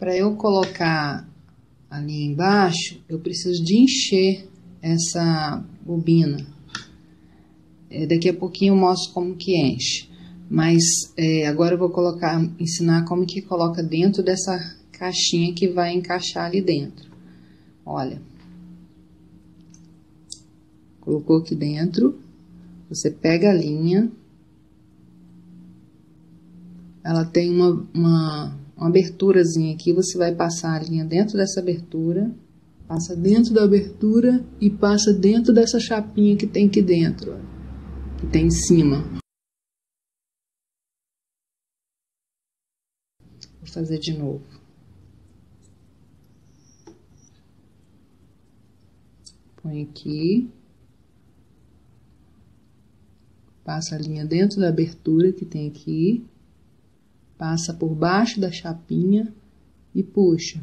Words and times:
Para 0.00 0.16
eu 0.16 0.34
colocar 0.34 1.28
ali 1.90 2.24
embaixo, 2.24 2.98
eu 3.06 3.18
preciso 3.18 3.62
de 3.62 3.76
encher 3.76 4.48
essa 4.80 5.62
bobina. 5.84 6.46
É, 7.90 8.06
daqui 8.06 8.30
a 8.30 8.34
pouquinho 8.34 8.72
eu 8.72 8.78
mostro 8.78 9.12
como 9.12 9.36
que 9.36 9.54
enche. 9.54 10.08
Mas 10.48 10.82
é, 11.18 11.46
agora 11.46 11.74
eu 11.74 11.78
vou 11.78 11.90
colocar, 11.90 12.42
ensinar 12.58 13.04
como 13.04 13.26
que 13.26 13.42
coloca 13.42 13.82
dentro 13.82 14.22
dessa 14.22 14.58
caixinha 14.90 15.52
que 15.52 15.68
vai 15.68 15.92
encaixar 15.92 16.46
ali 16.46 16.62
dentro. 16.62 17.10
Olha. 17.84 18.22
Colocou 20.98 21.36
aqui 21.36 21.54
dentro. 21.54 22.18
Você 22.88 23.10
pega 23.10 23.50
a 23.50 23.54
linha. 23.54 24.10
Ela 27.04 27.26
tem 27.26 27.50
uma, 27.50 27.86
uma, 27.92 28.59
uma 28.80 28.88
aberturazinha 28.88 29.74
aqui. 29.74 29.92
Você 29.92 30.16
vai 30.16 30.34
passar 30.34 30.80
a 30.80 30.82
linha 30.82 31.04
dentro 31.04 31.36
dessa 31.36 31.60
abertura. 31.60 32.34
Passa 32.88 33.14
dentro 33.14 33.52
da 33.52 33.62
abertura 33.62 34.44
e 34.60 34.70
passa 34.70 35.12
dentro 35.12 35.52
dessa 35.52 35.78
chapinha 35.78 36.36
que 36.36 36.46
tem 36.46 36.66
aqui 36.66 36.80
dentro. 36.80 37.36
Que 38.18 38.26
tem 38.26 38.46
em 38.46 38.50
cima. 38.50 39.04
Vou 43.58 43.66
fazer 43.66 43.98
de 43.98 44.16
novo. 44.16 44.42
Põe 49.62 49.82
aqui. 49.82 50.50
Passa 53.62 53.94
a 53.94 53.98
linha 53.98 54.24
dentro 54.24 54.58
da 54.58 54.70
abertura 54.70 55.32
que 55.32 55.44
tem 55.44 55.68
aqui. 55.68 56.24
Passa 57.40 57.72
por 57.72 57.94
baixo 57.94 58.38
da 58.38 58.52
chapinha 58.52 59.34
e 59.94 60.02
puxa. 60.02 60.60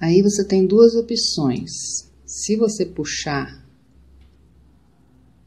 Aí 0.00 0.22
você 0.22 0.46
tem 0.46 0.64
duas 0.64 0.94
opções. 0.94 1.72
Se 2.24 2.54
você 2.54 2.86
puxar 2.86 3.66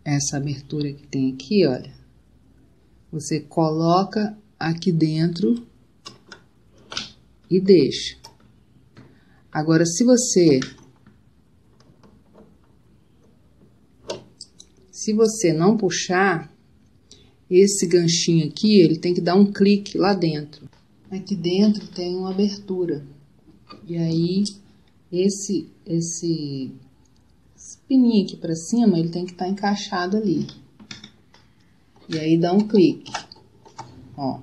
essa 0.04 0.36
abertura 0.36 0.92
que 0.92 1.08
tem 1.08 1.34
aqui, 1.34 1.66
olha, 1.66 1.96
você 3.10 3.40
coloca 3.40 4.38
aqui 4.60 4.92
dentro 4.92 5.66
e 7.50 7.62
deixa. 7.62 8.18
Agora, 9.50 9.86
se 9.86 10.04
você 10.04 10.60
se 14.92 15.14
você 15.14 15.54
não 15.54 15.78
puxar 15.78 16.57
esse 17.50 17.88
ganchinho 17.88 18.48
aqui, 18.48 18.82
ele 18.82 18.98
tem 18.98 19.14
que 19.14 19.22
dar 19.22 19.36
um 19.36 19.52
clique 19.52 19.98
lá 19.98 20.14
dentro. 20.14 20.70
Aqui 21.10 21.36
dentro 21.36 21.88
tem 21.88 22.16
uma 22.16 22.32
abertura. 22.32 23.06
E 23.88 23.98
aí 23.98 24.44
esse 25.12 25.70
esse, 25.86 26.74
esse 27.56 27.78
pininho 27.88 28.26
aqui 28.26 28.36
para 28.36 28.56
cima, 28.56 29.00
ele 29.00 29.10
tem 29.10 29.26
que 29.26 29.32
estar 29.32 29.46
tá 29.46 29.52
encaixado 29.52 30.18
ali. 30.18 30.48
E 32.10 32.20
aí 32.20 32.38
dá 32.38 32.54
um 32.54 32.68
clique. 32.68 33.12
Ó. 34.18 34.42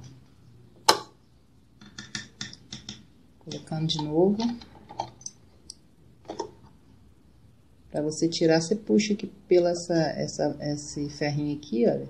Colocando 3.39 3.87
de 3.87 4.03
novo. 4.03 4.37
Para 7.91 8.03
você 8.03 8.29
tirar, 8.29 8.61
você 8.61 8.75
puxa 8.75 9.13
aqui 9.13 9.27
pela 9.47 9.71
essa, 9.71 9.95
essa, 9.95 10.57
esse 10.61 11.09
ferrinho 11.11 11.57
aqui, 11.57 11.87
olha. 11.87 12.09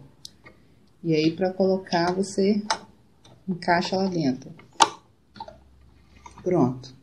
E 1.05 1.15
aí, 1.15 1.31
para 1.31 1.53
colocar, 1.53 2.15
você 2.15 2.63
encaixa 3.47 3.95
lá 3.95 4.07
dentro. 4.07 4.51
Pronto. 6.43 6.95